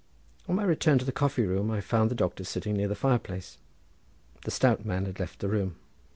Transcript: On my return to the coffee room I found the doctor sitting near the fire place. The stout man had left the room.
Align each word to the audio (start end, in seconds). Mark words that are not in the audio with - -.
On 0.49 0.55
my 0.55 0.63
return 0.63 0.97
to 0.97 1.05
the 1.05 1.11
coffee 1.11 1.45
room 1.45 1.69
I 1.69 1.79
found 1.79 2.09
the 2.09 2.15
doctor 2.15 2.43
sitting 2.43 2.73
near 2.75 2.87
the 2.87 2.95
fire 2.95 3.19
place. 3.19 3.59
The 4.45 4.49
stout 4.49 4.83
man 4.83 5.05
had 5.05 5.19
left 5.19 5.37
the 5.37 5.47
room. 5.47 5.75